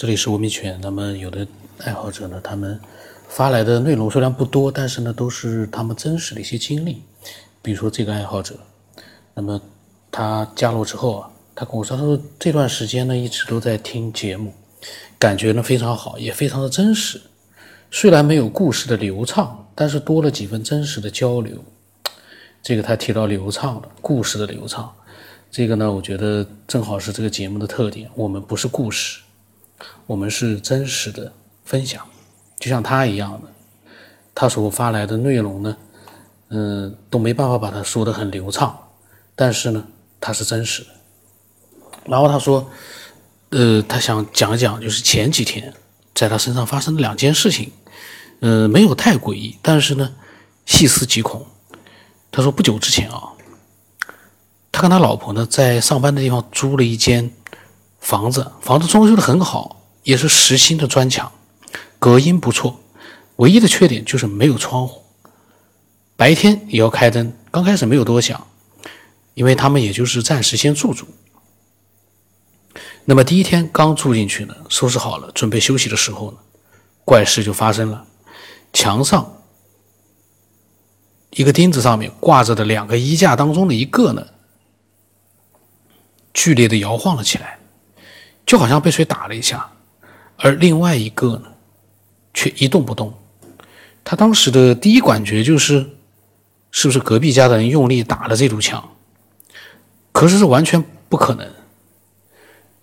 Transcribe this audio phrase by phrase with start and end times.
[0.00, 0.80] 这里是文明犬。
[0.82, 1.46] 那么有的
[1.80, 2.80] 爱好者呢，他们
[3.28, 7.02] 发来的内容虽然不多，但是呢，都是他们真实的一些经历。
[7.60, 8.54] 比如说这个爱好者，
[9.34, 9.60] 那么
[10.10, 14.54] 他加入之后啊，他跟我说，他说这段时间呢一直都在听节目，
[15.18, 17.20] 感觉呢非常好，也非常的真实。
[17.90, 21.62] 虽然没有故事的流畅，但是多了几分真实的交流。
[22.62, 24.90] 这个他提到流畅了，故事的流畅。
[25.50, 28.10] 这个呢，我觉得正好是这个节目的特点。
[28.14, 29.20] 我们不是故事，
[30.06, 31.32] 我们是真实的
[31.64, 32.04] 分享，
[32.58, 33.48] 就像他一样的，
[34.34, 35.76] 他所发来的内容呢，
[36.48, 38.76] 嗯，都没办法把它说得很流畅，
[39.34, 39.84] 但是呢，
[40.20, 40.88] 他是真实的。
[42.06, 42.68] 然后他说，
[43.50, 45.72] 呃，他想讲讲，就是前几天
[46.14, 47.72] 在他身上发生的两件事情，
[48.40, 50.14] 呃，没有太诡异，但是呢，
[50.66, 51.46] 细思极恐。
[52.32, 53.30] 他说不久之前啊。
[54.72, 57.30] 他跟他老婆呢，在上班的地方租了一间
[58.00, 61.30] 房子，房子装修的很好，也是实心的砖墙，
[61.98, 62.80] 隔音不错。
[63.36, 65.02] 唯一的缺点就是没有窗户，
[66.16, 67.32] 白天也要开灯。
[67.50, 68.46] 刚开始没有多想，
[69.34, 71.06] 因为他们也就是暂时先住住。
[73.04, 76.38] 那么第一天刚住进去呢，收拾好了准备休息的时候呢，
[77.04, 78.04] 怪事就发生了，
[78.72, 79.42] 墙上
[81.30, 84.26] 一个钉子上面挂着的两个衣架当中的一个呢。
[86.34, 87.58] 剧烈的摇晃了起来，
[88.50, 89.70] 就好像被谁打了一下，
[90.36, 91.42] 而另外一个呢，
[92.34, 93.14] 却一动不动。
[94.02, 95.88] 他当时的第一感觉就是，
[96.72, 98.90] 是不是隔壁家的人用力打了这堵墙？
[100.10, 101.48] 可是是完全不可能，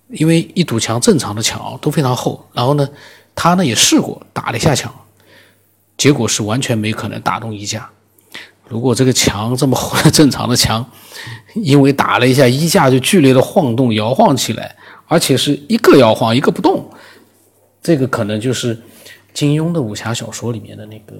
[0.07, 2.47] 因为一堵墙正常的墙都非常厚。
[2.53, 2.87] 然后呢，
[3.35, 4.95] 他呢也试过打了一下墙，
[5.97, 7.89] 结果是完全没可能打动衣架。
[8.69, 10.89] 如果这个墙这么厚，正常的墙，
[11.55, 14.76] 因为打了一下衣架就剧烈的晃动、摇晃起来，
[15.07, 16.89] 而且是一个摇晃一个不动，
[17.81, 18.77] 这个可能就是
[19.33, 21.15] 金庸的武侠小说里面的那个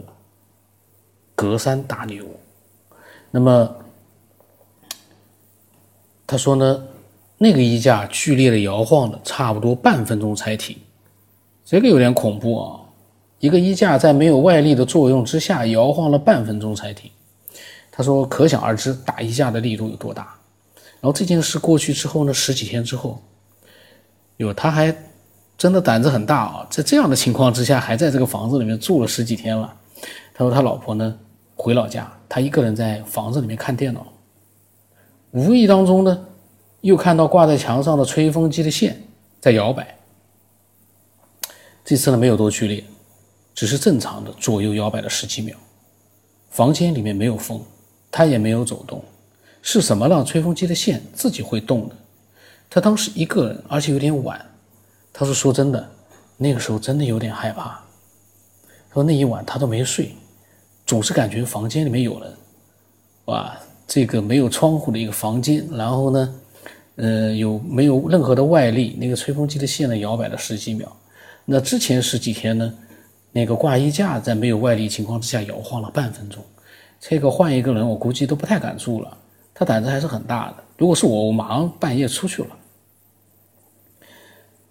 [1.33, 2.25] 隔山打牛。
[3.31, 3.75] 那么
[6.25, 6.83] 他说呢，
[7.37, 10.77] 那个衣架剧烈的摇晃了差不多半分钟才停，
[11.63, 12.81] 这个有点恐怖啊！
[13.39, 17.09] 一个衣架在没有外力的作用之下摇晃了半分钟才停。
[17.91, 20.35] 他说：“可想而知，打衣架的力度有多大。”
[20.99, 23.21] 然后这件事过去之后呢，十几天之后，
[24.37, 24.95] 哟，他还
[25.57, 26.67] 真的胆子很大啊！
[26.69, 29.73] 在这样的情况之下，还在这个房子里面住了十几天了。
[30.33, 31.17] 他说他老婆呢
[31.55, 34.05] 回老家，他一个人在房子里面看电脑，
[35.31, 36.25] 无意当中呢，
[36.81, 39.01] 又看到挂在墙上的吹风机的线
[39.39, 39.95] 在摇摆。
[41.83, 42.83] 这次呢没有多剧烈，
[43.55, 45.57] 只是正常的左右摇摆了十几秒。
[46.49, 47.61] 房间里面没有风。
[48.09, 49.03] 他也没有走动，
[49.61, 51.95] 是什么让吹风机的线自己会动的？
[52.69, 54.39] 他当时一个人，而且有点晚。
[55.13, 55.89] 他说：“说真的，
[56.37, 57.79] 那个时候真的有点害怕。
[58.93, 60.11] 说那一晚他都没睡，
[60.85, 62.31] 总是感觉房间里面有人。
[63.25, 63.57] 哇，
[63.87, 66.35] 这个没有窗户的一个房间，然后呢，
[66.97, 68.95] 呃，有没有任何的外力？
[68.99, 70.95] 那个吹风机的线呢，摇摆了十几秒。
[71.45, 72.73] 那之前十几天呢，
[73.31, 76.43] 那个挂衣架在没有外力情况之下摇晃了半分钟。”
[76.99, 79.17] 这个换一个人，我估计都不太敢住了。
[79.53, 80.63] 他胆子还是很大的。
[80.77, 82.49] 如果是我，我马上半夜出去了。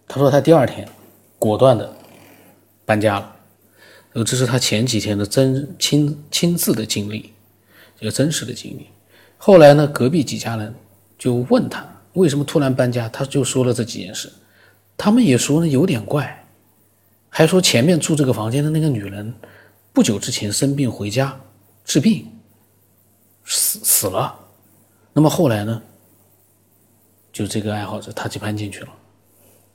[0.07, 0.89] 他说他第二天
[1.39, 1.95] 果断的
[2.85, 3.37] 搬家了。
[4.13, 7.33] 呃，这是他前几天的真亲亲自的经历，
[7.99, 8.87] 这个真实的经历。
[9.37, 10.75] 后来呢，隔壁几家人
[11.19, 14.33] 就问他为什么突然搬家，他就说了这几件事。
[14.97, 16.47] 他们也说呢有点怪，
[17.29, 19.35] 还说前面住这个房间的那个女人
[19.93, 21.39] 不久之前生病回家。
[21.85, 22.27] 治病
[23.45, 24.35] 死死了，
[25.13, 25.83] 那么后来呢？
[27.37, 28.89] 就这个爱好者他就搬进去了。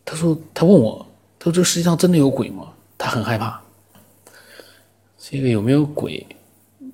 [0.03, 1.05] 他说：“他问我，
[1.37, 3.61] 他说这世界上真的有鬼吗？”他很害怕。
[5.19, 6.25] 这个有没有鬼？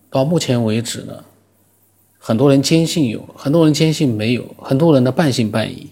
[0.09, 1.23] 到目前为止呢，
[2.19, 5.89] 很多人坚信有，很多人坚信没有，很多人呢半信半疑。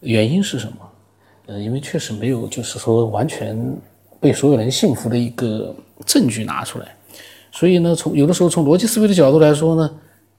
[0.00, 0.76] 原因是什么？
[1.46, 3.58] 呃，因为确实没有，就是说完全
[4.20, 5.74] 被所有人信服的一个
[6.04, 6.94] 证据拿出来。
[7.50, 9.90] 所以呢，从有的时候从逻辑思维的角度来说呢，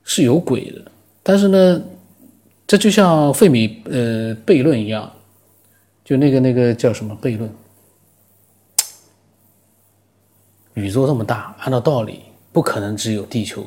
[0.04, 0.80] 是有鬼的。
[1.24, 1.82] 但是呢，
[2.68, 5.12] 这就像费米呃悖论一样，
[6.04, 7.50] 就那个那个叫什么悖论？
[10.74, 13.66] 宇宙这么大，按照道理不可能只有地球、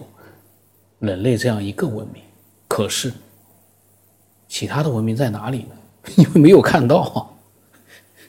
[0.99, 2.23] 人类这样一个文明。
[2.67, 3.13] 可是，
[4.47, 5.75] 其他的文明在哪里呢？
[6.17, 7.35] 因为没有看到。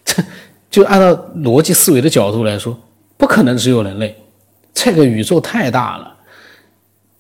[0.06, 0.24] 这
[0.70, 2.80] 就按照逻辑思维的角度来说，
[3.18, 4.16] 不可能只有人类。
[4.74, 6.16] 这个宇宙太大了，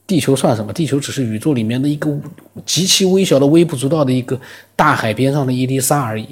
[0.10, 0.74] 地球算什么？
[0.74, 2.20] 地球只是宇宙里面的一个
[2.66, 4.42] 极其微小的、微不足道的一个
[4.76, 6.28] 大海边上的一粒沙而已。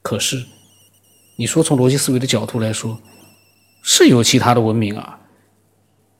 [0.00, 0.42] 可是，
[1.36, 2.98] 你说从逻辑思维的角度来说，
[3.82, 5.20] 是有其他的文明啊，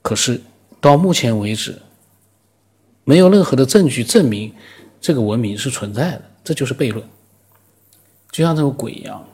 [0.03, 0.39] 可是
[0.83, 1.81] 到目前为止，
[3.05, 4.53] 没有任何的证据证明
[5.01, 7.03] 这个文明是存在的，这就是悖论。
[8.31, 9.25] 就像这个鬼一样，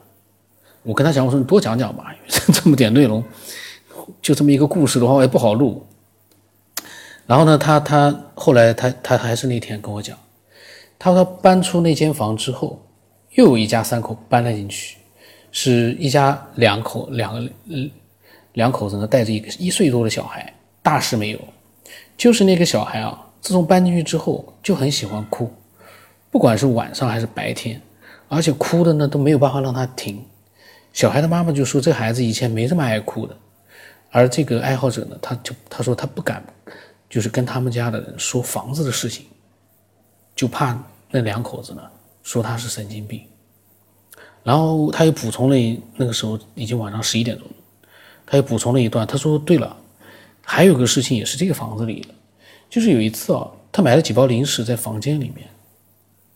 [0.85, 3.25] 我跟他讲，我说你多讲讲吧， 这么点内容，
[4.23, 5.85] 就这么一个故事的话，我也不好录。
[7.27, 10.17] 然后呢，他他后来他他还是那天跟我讲，
[10.99, 12.81] 他说搬出那间房之后，
[13.33, 14.99] 又有一家三口搬了进去，
[15.51, 17.91] 是一家两口两个嗯
[18.53, 21.39] 两口子呢带着一个一岁多的小孩，大事没有，
[22.17, 25.51] 就是那个小孩啊，自从搬进去之后就很喜欢哭，
[26.31, 27.81] 不管是晚上还是白天，
[28.29, 30.23] 而且哭的呢都没有办法让他停。
[30.93, 33.35] 小孩的妈妈就说这孩子以前没这么爱哭的，
[34.11, 36.45] 而这个爱好者呢，他就他说他不敢。
[37.15, 39.25] 就是跟他们家的人说房子的事情，
[40.35, 40.77] 就怕
[41.13, 41.81] 那两口子呢
[42.25, 43.23] 说他是神经病。
[44.43, 47.55] 然后他又补充了，那个时候已经晚上十一点钟了，
[48.27, 49.77] 他又补充了一段，他说：“对了，
[50.43, 52.09] 还有个事情也是这个房子里的，
[52.69, 55.49] 就是有一次啊，他买了几包零食在房间里面，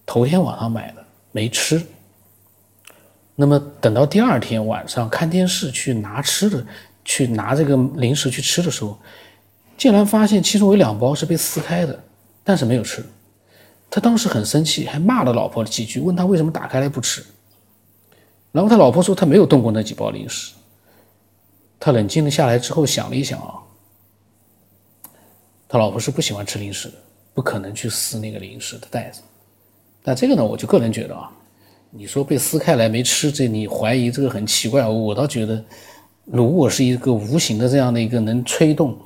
[0.07, 1.85] 头天晚上买的没吃。
[3.35, 6.65] 那么等到第二天晚上看电视去拿吃的，
[7.05, 8.97] 去拿这个零食去吃的时候。”
[9.79, 11.99] 竟然发现其中有两包是被撕开的，
[12.43, 13.03] 但是没有吃。
[13.89, 17.25] 他当时很生气，还骂了老婆几句，问他为什么打开来不吃。
[18.51, 20.53] 然后他老婆说他没有动过那几包零食。
[21.79, 23.55] 他冷静了下来之后想了一想啊，
[25.69, 26.95] 他老婆是不喜欢吃零食的，
[27.33, 29.23] 不可能去撕那个零食的袋子。
[30.03, 31.31] 但这个呢，我就个人觉得啊，
[31.91, 34.85] 你说被撕开来没吃，这你怀疑这个很奇怪。
[34.85, 35.65] 我倒觉得，
[36.25, 38.99] 如果是一个无形的这样的一个能吹动。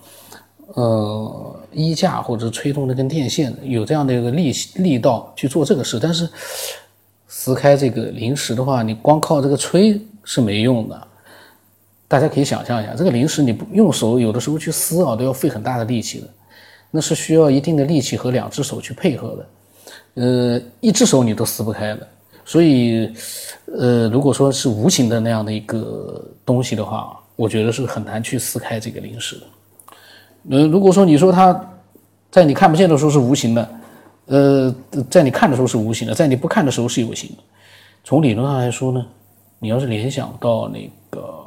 [0.75, 5.99] 呃，衣架或者吹动那根电线，有这样的一个力力道去做这个事。
[6.01, 6.29] 但是
[7.29, 11.09] 撕开这个零食的话，你光靠这个吹是没用的。
[12.09, 16.29] 大家可以想象一下，这个零食你不用手，有的时候去撕啊，都要费很大的力气的，
[16.91, 19.47] 那是需要一定的力气和两只手去配合的。
[20.23, 22.07] 呃，一只手你都撕不开的。
[22.45, 23.11] 所以，
[23.79, 29.43] 呃，如果说是无形的那样的一个东西的话，我觉得是很难去撕开这个零食的。
[30.51, 31.59] 呃，如果说你说它
[32.31, 33.71] 在你看不见的时候是无形的，
[34.27, 34.75] 呃，
[35.11, 37.43] 在你看的时候是无形的，在你不看的时候是有形的。
[38.05, 39.07] 从理论上来说呢，
[39.59, 41.45] 你要是联想到那个，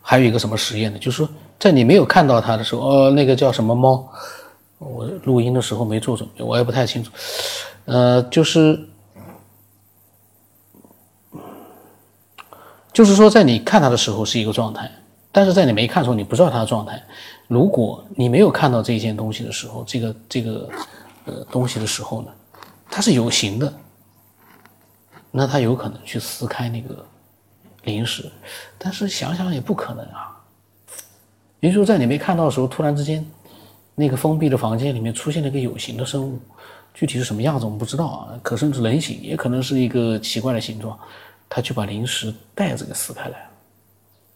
[0.00, 0.98] 还有一个什么实验呢？
[0.98, 1.28] 就是说，
[1.58, 4.08] 在你没有看到它的时候，呃，那个叫什么猫？
[4.78, 7.10] 我录音的时候没做准备，我也不太清楚。
[7.86, 8.78] 呃，就是，
[12.92, 14.90] 就是说，在你看它的时候是一个状态。
[15.36, 17.02] 但是在你没看的时候，你不知道它的状态。
[17.48, 20.70] 如果你没有看到这件东西的时候，这个这个
[21.24, 22.28] 呃东西的时候呢，
[22.88, 23.74] 它是有形的，
[25.32, 27.04] 那它有可能去撕开那个
[27.82, 28.30] 零食。
[28.78, 30.40] 但是想想也不可能啊。
[31.58, 33.26] 也就是说，在你没看到的时候，突然之间，
[33.96, 36.38] 那个封闭的房间里面出现了一个有形的生物，
[36.94, 38.38] 具体是什么样子我们不知道啊。
[38.40, 40.96] 可甚至人形，也可能是一个奇怪的形状，
[41.48, 43.50] 它去把零食袋子给撕开来了。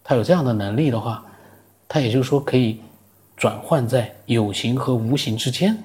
[0.09, 1.23] 他有这样的能力的话，
[1.87, 2.81] 他也就是说可以
[3.37, 5.77] 转换在有形和无形之间，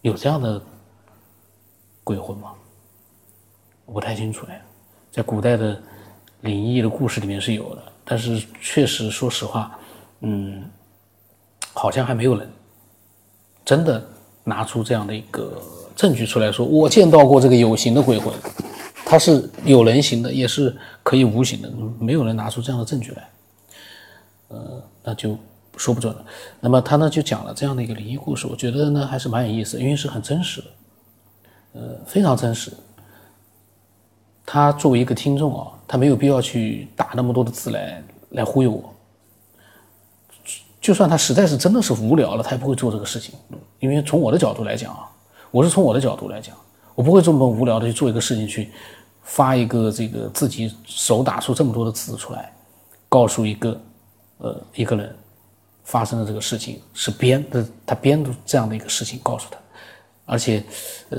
[0.00, 0.58] 有这样的
[2.02, 2.52] 鬼魂吗？
[3.84, 4.58] 我不太清楚哎，
[5.12, 5.78] 在古代的
[6.40, 9.78] 灵异的故事里面是有的，但是确实说实话，
[10.20, 10.64] 嗯，
[11.74, 12.50] 好像还没有人
[13.62, 14.02] 真的
[14.42, 15.60] 拿出这样的一个
[15.94, 18.32] 证据出来说，我见到过这个有形的鬼魂。
[19.04, 23.28] 它是有人形的，也是可以无形的，没有人拿出这样的证据来，
[24.48, 25.36] 呃，那就
[25.76, 26.24] 说不准了。
[26.60, 30.66] 那么他呢就讲了这样的一个灵异故事，我觉得呢还是蛮有意思，因为是很真实的，
[31.74, 32.72] 呃，非常真实。
[34.46, 38.94] 他作为一个听众啊，他没有必要去打那么多的字来来忽悠我。
[40.80, 43.34] 就算他实在是真的是无聊了，他也不会做这个事情，
[43.80, 45.08] 因为从我的角度来讲啊，
[45.50, 46.54] 我是从我的角度来讲，
[46.94, 48.70] 我不会这么无聊的去做一个事情去。
[49.26, 52.52] 发一个这个自己手打出这么多的字出来，
[53.08, 53.80] 告诉一个
[54.36, 55.16] 呃一个人
[55.82, 59.56] 发生的这个事情是编的，他编的这样的一个事情告诉他，
[60.26, 60.62] 而且
[61.08, 61.18] 呃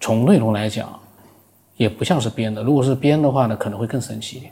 [0.00, 0.98] 从内容来讲
[1.76, 4.50] 也不像是编的，如果是编的话呢，可能会更神奇一点。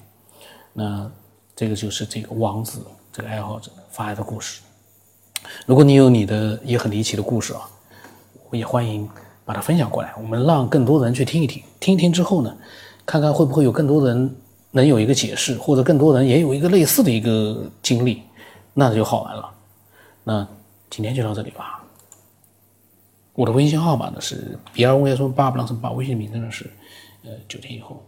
[0.75, 1.11] 那
[1.57, 4.61] 这个就是这个王子这个爱好者发来的故事。
[5.65, 7.63] 如果你有你的也很离奇的故事啊，
[8.51, 9.09] 我也欢迎。
[9.49, 12.55] 把它分享过来，我们让更多人去听一听，听一听之后呢，
[13.07, 14.37] 看看会不会有更多人
[14.73, 18.23] 能有一个解释，或者更多人也有一个类似的一个经历，
[18.75, 19.51] 那就好玩了。
[20.23, 20.47] 那
[20.91, 21.83] 今天就到这里吧。
[23.33, 26.71] 我的微信号码呢是 B 二五幺八八八，微信名字呢是
[27.25, 28.05] 呃九天以后。